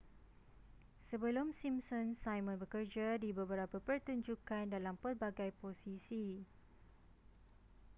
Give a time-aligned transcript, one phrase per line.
[1.09, 6.25] sebelum simpsons simon bekerja di beberapa pertunjukan dalam pelbagai posisi